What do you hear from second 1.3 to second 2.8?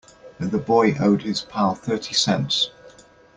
pal thirty cents.